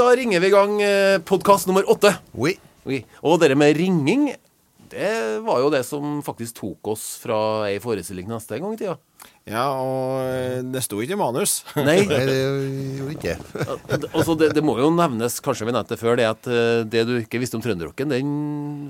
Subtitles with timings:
[0.00, 0.78] da ringer vi i gang
[1.28, 2.14] podkast nummer åtte.
[2.32, 2.54] Oui.
[2.88, 3.02] Oui.
[3.20, 4.30] Og dere med ringing,
[4.90, 5.12] det
[5.44, 8.96] var jo det som faktisk tok oss fra ei forestilling neste gang i tida.
[9.50, 11.60] Ja, og eh, det sto ikke i manus.
[11.76, 12.00] Nei.
[12.08, 12.38] Nei, det
[12.96, 13.36] gjorde ikke
[14.14, 17.04] altså det, det må jo nevnes, kanskje vi nevnte det før, det at eh, det
[17.08, 18.30] du ikke visste om trønderrocken, den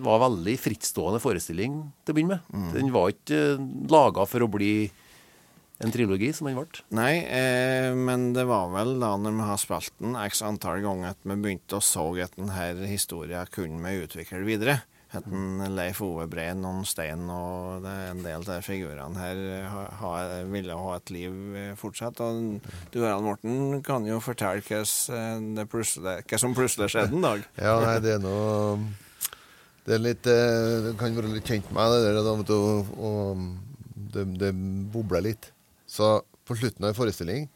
[0.05, 2.75] var veldig frittstående forestilling til å begynne med.
[2.77, 3.43] Den var ikke
[3.91, 4.75] laga for å bli
[5.81, 6.85] en trilogi, som den ble.
[6.93, 11.15] Nei, eh, men det var vel da når vi har spilt den x antall ganger
[11.15, 14.83] at vi begynte å så at denne historien kunne vi utvikle videre.
[15.11, 19.41] At Leif Ove Breen og Stein og det er en del av figurene her
[19.73, 20.11] ha, ha,
[20.53, 22.21] ville ha et liv eh, fortsatt.
[22.23, 27.47] Og du Harald Morten kan jo fortelle hva, hva som plutselig skjedde en dag.
[27.59, 28.77] Ja, nei, det er noe
[29.89, 32.55] Det er litt eh, Det kan være litt kjent med det der, da, vet du,
[32.61, 34.53] og, og det, det
[34.93, 35.51] bobler litt.
[35.91, 37.49] Så på slutten av en forestilling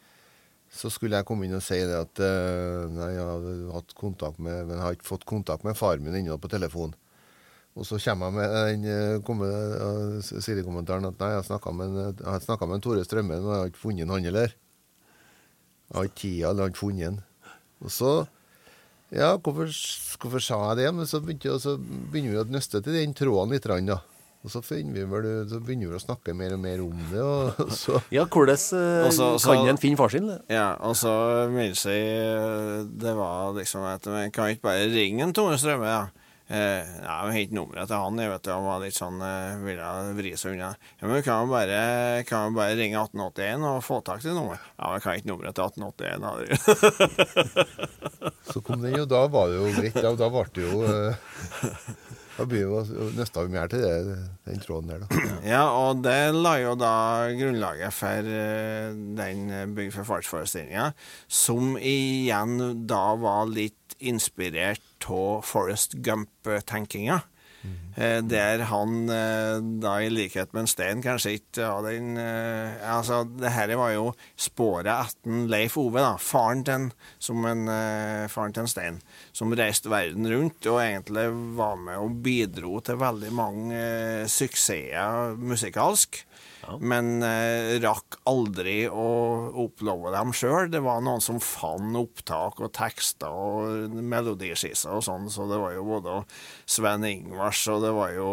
[0.74, 4.40] så skulle jeg komme inn og si det at uh, nei, jeg hadde hatt kontakt
[4.42, 6.96] med, men jeg har ikke fått kontakt med faren min ennå på telefon.
[7.78, 13.04] Og så kommer jeg med den uh, Siri-kommentaren at nei, jeg snakka med, med Tore
[13.06, 14.56] Strømmen, og jeg har ikke funnet han heller.
[15.90, 17.20] Jeg har ikke tida, eller har ikke funnet han.
[17.84, 18.14] Og så
[19.14, 19.68] Ja, hvorfor,
[20.18, 20.88] hvorfor, sa jeg det?
[20.96, 21.20] Men så
[21.62, 24.00] så begynner vi å nøste til den tråden litt, da.
[24.44, 27.22] Og så, vi vel, så, begynner vi å snakke mer og mer om det.
[27.24, 28.00] Og så.
[28.12, 30.28] Ja, hvordan uh, også, kan en finne far sin?
[30.52, 31.14] Ja, og så
[31.52, 36.04] minnes jeg det var liksom at vi kan ikke bare ringe en Tore Strømme, ja.
[36.44, 38.18] Eh, nei, vi har ikke nummeret til han.
[38.20, 39.86] Jeg vet Han var litt sånn eh, ville
[40.18, 40.74] vri seg unna.
[40.98, 41.78] Ja, men vi kan jo bare,
[42.28, 44.60] kan vi bare ringe 1881 og få tak til nummeret.
[44.76, 46.52] Ja, vi kan ikke nummeret til 1881.
[48.52, 49.96] så kom den jo, da var det jo greit.
[49.96, 51.16] Da, da ble det jo eh,
[52.34, 52.88] Da begynner
[53.46, 54.16] vi mer til det,
[54.48, 55.20] den tråden der, da.
[55.54, 56.94] Ja, og det la jo da
[57.38, 59.46] grunnlaget for uh, den
[59.76, 60.90] Bygg for fartsforestillinga,
[61.30, 67.20] som igjen da var litt inspirert av Forest Gump-tenkinga.
[67.64, 68.28] Mm.
[68.28, 73.22] Der han, eh, da i likhet med en Stein, kanskje ikke hadde den eh, Altså,
[73.38, 76.16] det her var jo sporet etter Leif Ove, da.
[76.20, 76.88] Faren til,
[77.22, 77.64] som en,
[78.28, 79.00] faren til en Stein.
[79.32, 83.80] Som reiste verden rundt og egentlig var med og bidro til veldig mange
[84.30, 86.24] suksesser musikalsk.
[86.80, 89.08] Men eh, rakk aldri å
[89.64, 90.70] opplove dem sjøl.
[90.72, 95.76] Det var noen som fant opptak og tekster og melodiskisser og sånn, så det var
[95.76, 96.22] jo både
[96.64, 98.30] Sven Ingvars og det var jo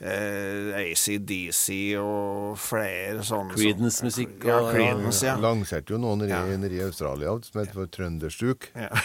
[0.00, 1.66] eh, ACDC
[2.00, 4.38] og flere sånne Creedence-musikk.
[4.48, 5.36] Ja, Creedence, ja.
[5.42, 6.42] Lanserte jo noen ja.
[6.48, 8.70] nede i Australia som het for Trønderstuk.
[8.74, 8.90] Ja.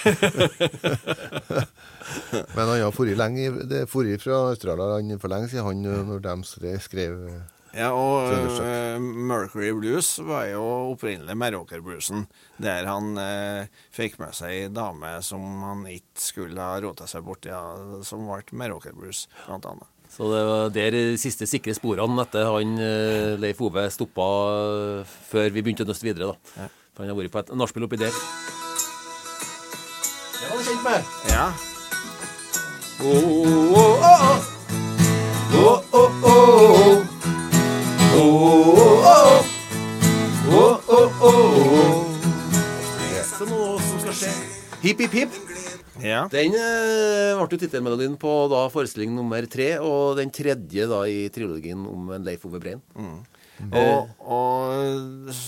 [2.56, 6.80] Men han har forrige lenge, det fra Australia han for lenge siden, han, når de
[6.84, 7.20] skrev
[7.74, 8.30] ja, og
[8.62, 10.62] uh, Mercury Blues var jo
[10.92, 12.28] opprinnelig Meråker-bluesen,
[12.62, 17.26] der han uh, fikk med seg ei dame som han ikke skulle ha rota seg
[17.26, 17.64] borti, ja,
[18.06, 19.90] som ble Meråker Blues, blant annet.
[20.14, 24.30] Så det var der de siste sikre sporene etter han uh, Leif Ove stoppa
[25.32, 26.58] før vi begynte å nøste videre, da.
[26.62, 26.70] Ja.
[26.94, 28.14] For han har vært på et nachspiel oppi der.
[30.38, 31.00] Det var du kjent med.
[31.34, 31.48] Ja.
[33.02, 34.50] Oh, oh, oh, oh.
[35.56, 36.73] Oh, oh, oh, oh.
[44.84, 45.36] Hipp, hipp, hipp.
[46.04, 46.26] Ja.
[46.32, 51.30] Den eh, ble jo tittelmelodien på da forestilling nummer tre, og den tredje da i
[51.34, 52.82] trilogien om Leif Ove Brein.
[52.94, 53.22] Mm.
[53.64, 53.76] Mm.
[53.80, 54.74] Og, og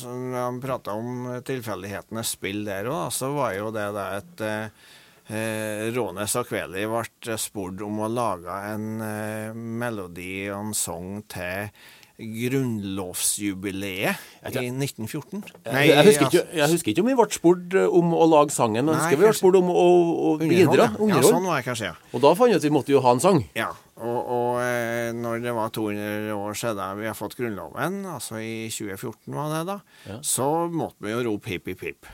[0.06, 5.92] når han prata om tilfeldighetenes spill der òg, så var jo det da et eh,
[5.96, 11.74] Rånes og Kveli ble spurt om å lage en eh, melodi og en sang til
[12.16, 14.16] grunnlovsjubileet
[14.48, 15.44] i 1914.
[15.68, 18.56] Nei, jeg, husker ikke, jeg, husker ikke, om vi ble spurt eh, om å lage
[18.56, 19.88] sangen, men husker vi ble spurt om å,
[20.30, 20.88] å bidra.
[21.12, 21.96] Ja, sånn var jeg kanskje, ja.
[22.14, 23.40] Og da fant vi ut at vi måtte jo ha en sang.
[23.58, 28.40] Ja, og, og eh, når det var 200 år siden vi har fått Grunnloven, altså
[28.40, 29.78] i 2014 var det da,
[30.08, 30.22] ja.
[30.24, 32.14] så måtte vi jo rope hipp, hipp, hipp.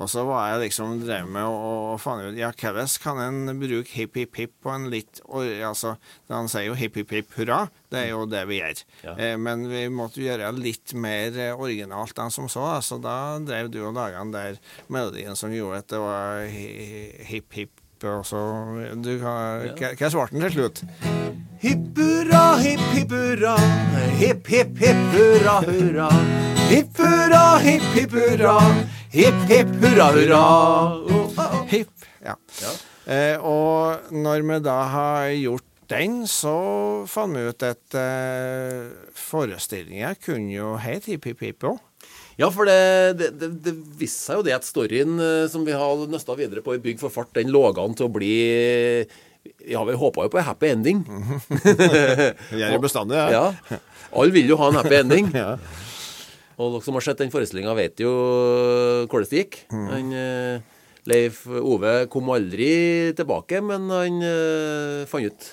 [0.00, 3.60] Og så var jeg liksom drev med å, å finne ut ja, hvordan kan en
[3.60, 5.96] bruke hipp, hipp, hipp på en litt altså,
[6.32, 7.66] Han sier jo hipp, hipp, hipp hurra.
[7.92, 8.80] Det er jo det vi gjør.
[9.04, 9.14] Ja.
[9.18, 12.64] Eh, men vi måtte gjøre litt mer eh, originalt enn som så.
[12.84, 17.52] Så da drev du og laga den der melodien som gjorde at det var hipp,
[17.58, 17.76] hipp.
[18.00, 18.38] Og så
[18.96, 19.34] du, Hva,
[19.76, 20.80] hva svarte han til slutt?
[21.60, 23.58] Hipp hurra, hipp hipp hurra.
[24.16, 26.08] Hipp hipp hipp hurra hurra.
[26.70, 28.56] Hipp hurra, hipp hipp hurra.
[29.10, 30.40] Hipp hipp hurra hurra.
[31.66, 31.90] Hipp.
[32.22, 32.36] Ja.
[32.62, 32.72] ja.
[33.10, 36.52] Eh, og når vi da har gjort den, så
[37.10, 41.80] fant vi ut at eh, forestillinga kunne jo hete Hipp hipp hipp òg.
[42.38, 45.74] Ja, for det, det, det, det viste seg jo det at storyen eh, som vi
[45.74, 48.32] har nøsta videre på i Bygg for fart, den lå an til å bli
[49.66, 51.02] Ja, vi håpa jo på en happy ending.
[52.54, 53.50] Gjør er jo bestandig, ja.
[53.74, 53.84] Ja.
[54.10, 55.34] Alle vil jo ha en happy ending.
[55.42, 55.56] Ja.
[56.60, 58.10] Og dere som har sett den forestillinga, vet jo
[59.08, 59.62] hvordan det gikk.
[59.72, 65.46] Han, eh, Leif Ove kom aldri tilbake, men han eh, fant ut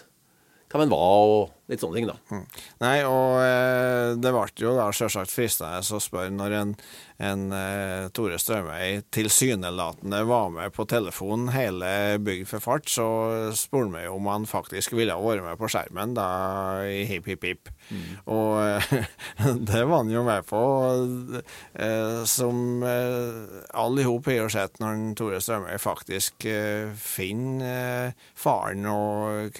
[0.67, 2.39] hvem han var, og litt sånne ting, da.
[2.83, 6.73] Nei, og eh, det ble jo da selvsagt fristende å spørre når en,
[7.23, 11.89] en eh, Tore Strømøy tilsynelatende var med på telefonen hele
[12.23, 13.07] Bygg for fart, så
[13.57, 16.29] spurte vi om han faktisk ville vært med på skjermen da
[16.87, 17.73] i Hipp Hipp Hipp.
[18.31, 18.95] Og eh,
[19.69, 20.63] det var han jo med på,
[22.27, 26.47] som alle i hop har sett når en Tore Strømøy faktisk
[27.01, 29.59] finner faren og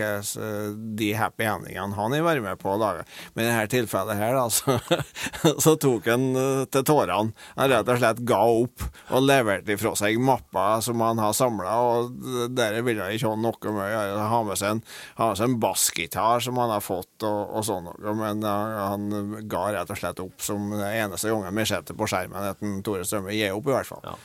[0.98, 3.06] de happy endingene han har vært med på å lage.
[3.36, 4.78] Men i dette tilfellet her, da, så,
[5.66, 7.34] så tok han eh, til tårene.
[7.58, 8.86] Han rett og slett ga opp
[9.16, 13.74] og leverte ifra seg mappa som han har samla, og der ville ikke ha noe
[13.74, 14.28] med å gjøre.
[14.34, 14.84] Ha med seg en,
[15.48, 18.18] en bassgitar som han har fått, og, og sånn noe.
[18.18, 21.98] Men eh, han ga rett og slett opp som det eneste gangen vi ser det
[21.98, 24.06] på skjermen at Tore Strømme gir opp, i hvert fall.
[24.06, 24.18] Ja.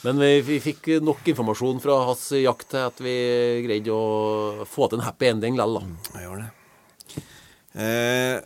[0.00, 3.16] Men vi, vi fikk nok informasjon fra hans jakt til at vi
[3.66, 6.16] greide å få til en happy ending likevel, da.
[6.16, 6.48] Jeg gjør det.
[7.74, 8.40] Eh,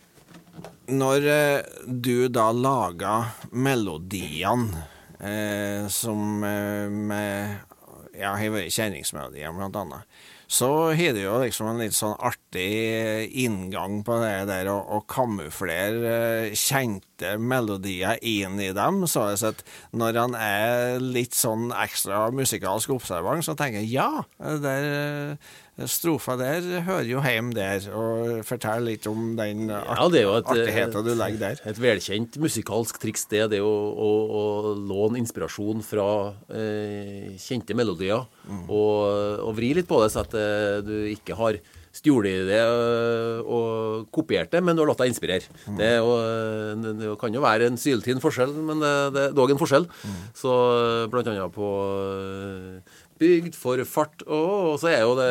[0.93, 3.15] når eh, du da laga
[3.57, 4.85] melodiene
[5.21, 7.71] eh, som eh, med
[8.15, 10.05] Ja, har vært kjenningsmelodier, blant annet.
[10.47, 15.01] Så har det jo liksom en litt sånn artig inngang på det der å, å
[15.11, 16.13] kamuflere
[16.45, 19.03] eh, kjente melodier inn i dem.
[19.11, 24.89] Så at når han er litt sånn ekstra musikalsk observant, så tenker jeg ja, der
[24.93, 25.53] eh,
[25.91, 27.87] strofa der hører jo hjemme der.
[27.97, 31.63] Og fortell litt om den art Ja, det et, artigheten du legger der.
[31.71, 36.09] Et velkjent musikalsk triks, det, det er å, å, å låne inspirasjon fra
[36.55, 38.27] eh, kjente melodier.
[38.69, 41.59] Og, og vri litt på det, så at eh, du ikke har
[41.95, 45.47] stjålet det øh, og kopiert det, men du har latt deg inspirere.
[45.79, 49.37] Det, er jo, øh, det kan jo være en syltynn forskjell, men det, det er
[49.37, 49.87] dog en forskjell.
[50.37, 51.71] Så øh, blant annet på
[53.21, 55.29] Bygd for fart, og, så er jo det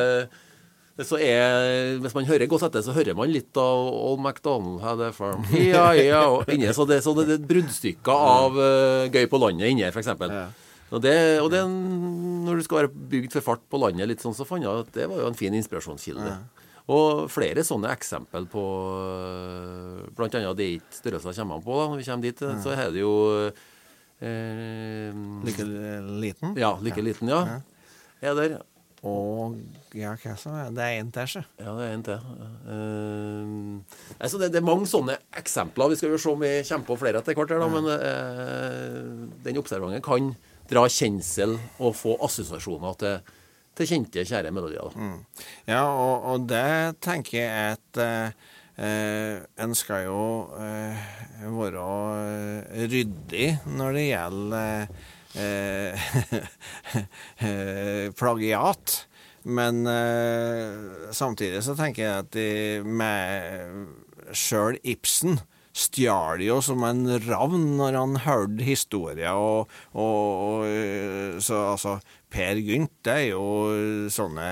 [1.02, 5.02] så er, Hvis man hører godt etter, så hører man litt av Old MacDonald had
[5.02, 5.46] a farm.
[5.58, 9.42] Ja, ja, og inni, så det, så det, det er bruddstykker av uh, Gøy på
[9.42, 10.12] landet inni her, f.eks.
[10.30, 10.46] Ja.
[10.94, 14.38] Og, det, og det, når du skal være bygd for fart på landet, litt sånn,
[14.38, 16.36] så fant jeg at det var jo en fin inspirasjonskilde.
[16.94, 21.78] Og flere sånne eksempel på øh, Blant annet det er ikke størrelser kommer an på,
[21.80, 22.44] da, når vi kommer dit.
[22.62, 23.14] Så er det jo
[24.20, 25.66] eh, Like
[26.22, 26.58] liten?
[26.60, 27.62] Ja, like liten, ja.
[28.24, 28.56] Er.
[29.04, 29.58] Og
[30.00, 30.78] ja, hva så er det?
[30.78, 31.42] Det er en til, sjø.
[31.60, 32.28] Ja, det er en til.
[32.70, 35.92] Uh, altså det, det er mange sånne eksempler.
[35.92, 37.52] Vi skal jo se om vi kommer på flere etter hvert.
[37.52, 40.32] her da, Men uh, den observanten kan
[40.72, 43.36] dra kjensel og få assosiasjoner til,
[43.76, 44.96] til kjente, kjære melodier.
[44.96, 45.20] Mm.
[45.68, 50.22] Ja, og, og det tenker jeg at uh, eh, en skal jo
[50.58, 51.12] eh,
[51.44, 55.12] være ryddig når det gjelder eh,
[58.20, 59.08] plagiat.
[59.44, 63.88] Men eh, samtidig så tenker jeg at de, med
[64.32, 65.40] sjøl Ibsen
[65.74, 71.98] stjal jo som en ravn når han hørte historier, og, og, og eh, så altså
[72.34, 74.46] Per Gynt, det er jo sånne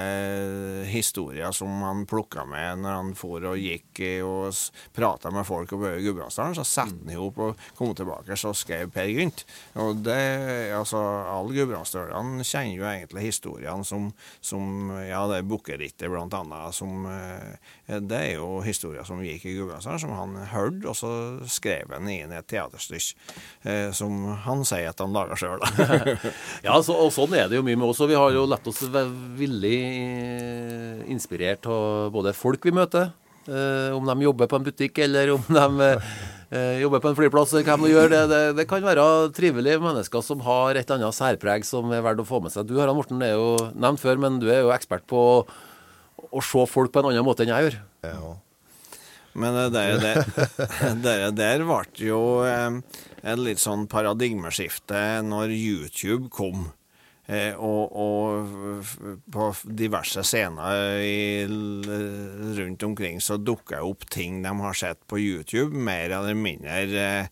[0.85, 4.53] historier som han plukka med når han for og gikk og
[4.93, 6.53] prata med folk oppover i Gudbrandsdalen.
[6.59, 9.45] Så satte han ihop og kom tilbake, så skrev Per Gynt.
[9.81, 10.19] Og det,
[10.77, 14.11] altså, alle gudbrandsdølene kjenner jo egentlig historiene som,
[14.45, 19.47] som Ja, det er Bukkerittet, blant annet, som eh, Det er jo historier som gikk
[19.49, 21.11] i Gudbrandsdalen, som han hørte, og så
[21.49, 23.33] skrev han inn i et teaterstykke
[23.65, 25.61] eh, som han sier at han laga sjøl.
[26.65, 28.01] Ja, så, og sånn er det jo mye med oss.
[28.03, 29.09] Og vi har jo latt oss være
[29.39, 33.11] villig eh, inspirert av både folk vi møter,
[33.47, 37.55] eh, om de jobber på en butikk eller om de eh, jobber på en flyplass.
[37.61, 41.67] hvem de gjør, det, det, det kan være trivelige mennesker som har et annet særpreg
[41.67, 42.69] som er verdt å få med seg.
[42.69, 45.41] Du Harald Morten, er jo nevnt før, men du er jo ekspert på å,
[46.31, 47.83] å se folk på en annen måte enn jeg gjør.
[48.07, 48.37] Ja.
[49.33, 50.15] Men der, det,
[51.05, 52.81] det der ble jo eh,
[53.23, 56.69] et litt sånn paradigmeskifte når YouTube kom.
[57.31, 58.83] Eh, og, og
[59.31, 61.47] på diverse scener i,
[62.57, 67.27] rundt omkring så dukker opp ting de har sett på YouTube, mer eller mindre eh,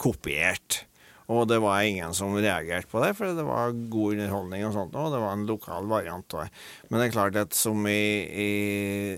[0.00, 0.86] kopiert.
[1.30, 4.94] Og det var ingen som reagerte på det, for det var god underholdning og sånt,
[4.98, 6.48] og det var en lokal variant av.
[6.90, 9.16] Men det er klart at som i, i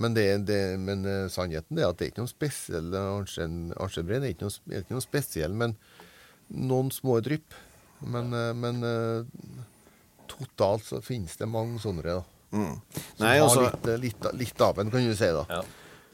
[0.00, 4.32] Men, det, det, men uh, sannheten er at det er ikke noen spesiell Arnstein-Breen er,
[4.32, 5.76] ikke noe, er ikke noe spesiell, men
[6.48, 7.56] noen små drypp.
[8.00, 9.66] Men, uh, men uh,
[10.30, 12.06] totalt så finnes det mange sånne.
[12.06, 12.22] da.
[12.50, 12.78] Mm.
[12.96, 13.66] Som Nei, har også...
[13.66, 15.30] litt, litt, litt, av en, kan du si.
[15.36, 15.44] da.
[15.50, 15.62] Ja.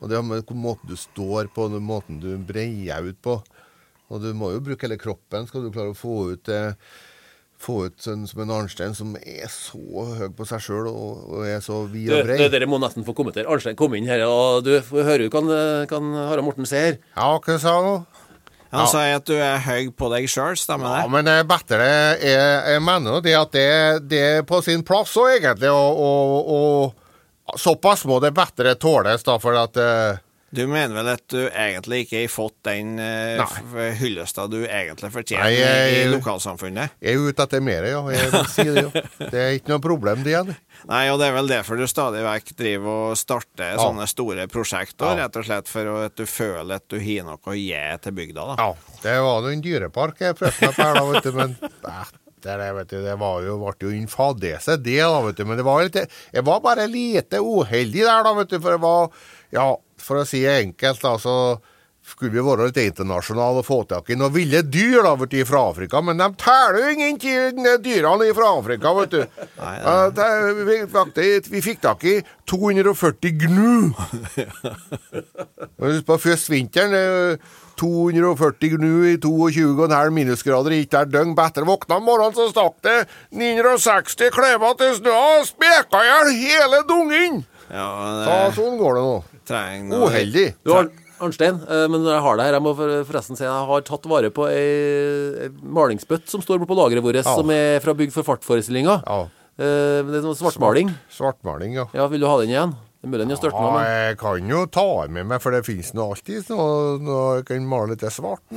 [0.01, 3.39] Og det har med måten du står på, den måten du breier ut på.
[4.13, 6.61] Og du må jo bruke hele kroppen skal du klare å få ut det
[7.63, 11.41] få ut en som en Arnstein som er så høy på seg sjøl og, og,
[11.49, 12.39] er så vid og brei.
[12.53, 13.49] Dere må nesten få kommentere.
[13.51, 17.01] Arnstein kom inn her, og du hører høre hva Harald Morten sier.
[17.17, 18.07] Ja, hva sa han?
[18.75, 18.91] Han ja.
[18.91, 21.03] sier at du er høy på deg sjøl, stemmer det?
[21.05, 23.67] Ja, men det er bedre jeg, jeg mener det at det,
[24.11, 25.71] det, er på sin plass òg, egentlig.
[25.71, 30.19] Og, og, og, såpass må det bedre tåles, da, for at uh,
[30.51, 33.57] du mener vel at du egentlig ikke har fått den uh,
[33.99, 36.95] hyllesta du egentlig fortjener Nei, jeg, i lokalsamfunnet?
[37.03, 38.03] Jeg er ute etter mer, ja.
[38.15, 39.03] Jeg vil si det, ja.
[39.19, 40.37] Det er ikke noe problem, det.
[40.39, 40.53] Er.
[40.87, 43.81] Nei, og det er vel derfor du stadig vekk driver og starter ja.
[43.83, 45.25] sånne store prosjekter, ja.
[45.25, 48.53] rett og slett for at du føler at du har noe å gi til bygda,
[48.53, 48.57] da.
[48.61, 49.01] Ja.
[49.03, 51.59] Det var nå en dyrepark jeg prøvde meg på her, da, vet du, men
[52.47, 55.45] det, vet du, det var jo, ble jo en fadese, det, da, vet du.
[55.49, 55.99] Men det var litt,
[56.33, 58.61] jeg var bare lite uheldig der, da, vet du.
[58.61, 59.11] For det var
[59.55, 59.67] Ja,
[60.03, 61.35] for å si det enkelt, da, så
[62.07, 65.41] skulle vi være litt internasjonale og få tak i noen ville dyr da, vet du,
[65.49, 66.01] fra Afrika.
[66.05, 67.19] Men de teller jo ingen
[67.65, 69.21] de dyrene fra Afrika, vet du.
[69.61, 69.95] Nei, nei.
[70.17, 70.31] Det,
[70.69, 73.91] vi, faktisk, vi, fikk tak i 240 gnu.
[76.07, 77.41] På første vinteren
[77.81, 81.35] 240 gnu i 22,5 minusgrader gikk der døgn.
[81.37, 81.67] bedre.
[81.67, 82.99] våkna om morgenen, så stakk det
[83.35, 87.43] 960 klever til snø og speka i hjel hele dungen!
[87.67, 87.89] Ja,
[88.23, 88.29] det...
[88.29, 89.17] Så, sånn går det nå.
[90.07, 90.47] Uheldig.
[90.63, 90.89] Du har,
[91.23, 94.29] Arnstein, men men jeg har det her, jeg må forresten si jeg har tatt vare
[94.35, 97.25] på ei malingsbøtt som står på lageret vårt, ja.
[97.25, 99.01] som er fra Bygg for fart-forestillinga.
[99.07, 99.23] Ja.
[99.57, 100.91] Eh, det er svartmaling.
[101.09, 101.87] Svart, svartmaling, ja.
[101.97, 102.07] ja.
[102.13, 102.75] Vil du ha den igjen?
[103.07, 103.69] Det er størtna.
[103.79, 107.47] Ja, jeg kan jo ta den med meg, for det finnes nå alltid noe jeg
[107.49, 108.43] kan male litt svart.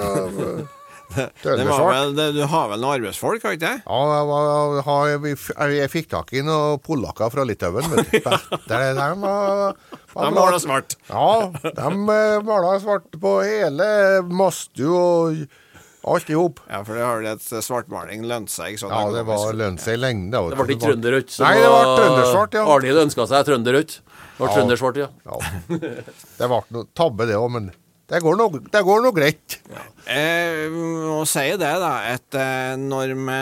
[1.43, 3.77] Vel, det, du har vel noen arbeidsfolk, har ikke det?
[3.85, 7.87] Ja, jeg, jeg, jeg, fikk tak i noen polakker fra Litauen.
[8.69, 10.95] De, de maler svart.
[11.09, 13.89] Ja, de eh, maler svart på hele
[14.25, 15.43] Mastu og
[16.09, 16.61] alt i hop.
[16.69, 18.79] Ja, for det har vel et svartmaling lønt seg.
[18.81, 20.29] Sånn ja, det var lønt seg lenge.
[20.33, 21.35] Det, det ble ikke trønderrødt.
[21.43, 22.65] Nei, det ble trøndersvart, ja.
[22.75, 23.99] Arnhild ønska seg trønderrødt.
[23.99, 24.55] Det ble ja.
[24.55, 25.09] trøndersvart, ja.
[25.29, 25.37] ja.
[26.39, 27.71] Det ble noe tabbe, det òg, men
[28.09, 29.59] det går noe, det går noe greit.
[29.69, 29.83] Ja.
[30.09, 30.77] Eh,
[31.13, 33.39] å si det, da, at eh, når vi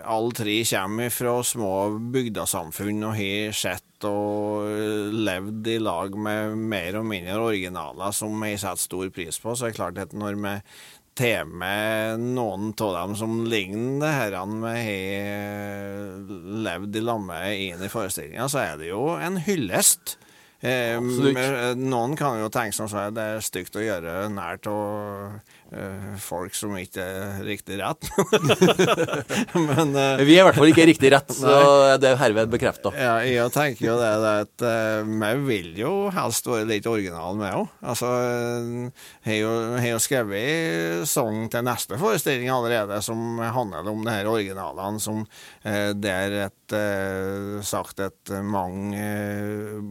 [0.00, 1.74] alle tre kommer fra små
[2.14, 8.54] bygdesamfunn og har sett og levd i lag med mer og mindre originaler som vi
[8.56, 10.54] setter stor pris på, så er det klart at når vi
[11.20, 16.32] tar med noen av dem som ligner det her vi har
[16.64, 20.16] levd i lag med inn i forestillinga, så er det jo en hyllest.
[20.60, 20.98] Eh,
[21.80, 25.38] noen kan jo tenke som at det er stygt å gjøre nært og
[25.72, 28.04] uh, folk som ikke er riktig rett.
[29.70, 32.92] Men uh, Vi er i hvert fall ikke riktig rett, så det er herved bekrefta.
[32.92, 37.40] Ja, jeg tenker jo det, det at uh, vi vil jo helst være litt originale,
[37.40, 37.72] vi òg.
[37.94, 38.12] Altså,
[39.24, 45.00] jeg har jo skrevet sang til neste forestilling allerede som handler om det her originalene,
[45.00, 46.59] som uh, der et
[47.66, 49.02] sagt at mange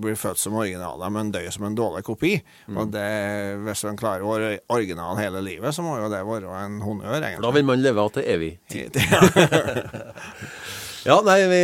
[0.01, 2.35] blir født som originaler, men dør som en dårlig kopi.
[2.67, 2.77] Mm.
[2.79, 3.07] Og det,
[3.65, 7.17] hvis man klarer å være original hele livet så må jo det være en honnør,
[7.19, 7.45] egentlig.
[7.45, 8.95] Da vil man leve til evig tid.
[11.09, 11.61] ja, nei, vi,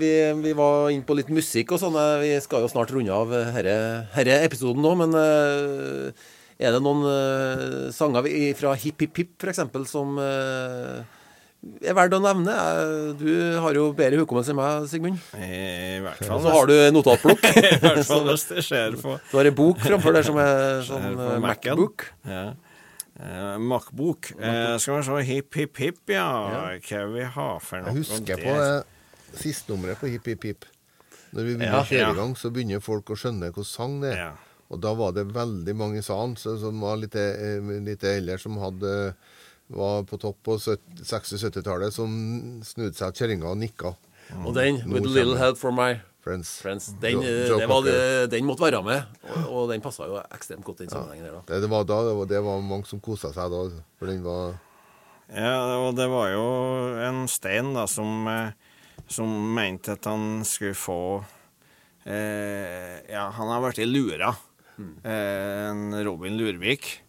[0.00, 0.12] vi,
[0.44, 1.98] vi var inne på litt musikk og sånn.
[2.22, 6.30] Vi skal jo snart runde av denne episoden nå, men uh,
[6.62, 8.28] er det noen uh, sanger
[8.58, 11.02] fra Hipp Hipp Hipp, f.eks., som uh,
[11.82, 12.52] er verdt å nevne.
[12.52, 13.30] Eh, Du
[13.62, 15.20] har jo bedre hukommelse enn meg, Sigmund.
[15.38, 17.44] I hvert fall så har du notatblokk.
[17.62, 20.82] I hvert fall hvis det skjer på Du har ei bok framfor der som er
[20.88, 21.38] sånn Macbook.
[21.38, 21.46] eh.
[21.46, 22.06] Macbook.
[22.26, 22.44] ja.
[23.22, 24.30] Eh, Macbok.
[24.40, 25.18] Eh, skal vi se.
[25.28, 26.26] Hipp, hipp, hipp, ja.
[26.82, 30.64] Hva vi har for noe Jeg husker på det sistenummeret på Hipp Hipp Hipp.
[31.32, 31.82] Når vi begynner Ja.
[31.82, 32.10] å kjøre Ja.
[32.12, 34.18] i gang, så begynner folk å skjønne hvordan sang det er.
[34.18, 34.32] Ja.
[34.72, 38.56] Og da var det veldig mange i salen som var litt, eh, litt eldre, som
[38.58, 39.14] hadde
[39.76, 42.10] var på topp på 60-70-tallet, som
[42.66, 43.94] snudde seg til kjerringa og nikka.
[44.42, 45.36] Og den, With a Little.
[45.40, 46.60] Help from My Friends.
[46.62, 47.86] Friends, den, Jo- jo det var,
[48.30, 49.02] den måtte være med.
[49.26, 51.40] Og, og den passa jo ekstremt godt i den sammenhengen der.
[51.40, 51.42] da.
[51.48, 53.62] Det, det, var da, det, var, det var mange som kosa seg da,
[53.98, 54.54] for den var
[55.32, 56.44] Ja, og det var jo
[57.08, 58.52] en Stein da som, eh,
[59.10, 61.00] som mente at han skulle få
[62.06, 64.30] eh, Ja, han har i lura.
[64.78, 64.94] Mm.
[65.02, 67.00] Eh, en Robin Lurvik.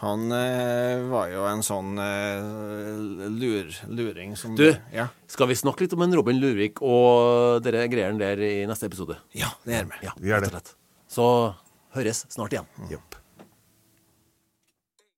[0.00, 5.84] Han eh, var jo en sånn eh, lur, luring som Du, Ja, skal vi snakke
[5.84, 9.18] litt om en Robin Lurvik og dere greiene der i neste episode?
[9.36, 10.00] ja det gjør vi.
[10.08, 10.62] Ja, Vi gjør det.
[11.10, 11.26] Så
[11.96, 12.68] høres snart igjen.
[12.88, 13.19] Jepp.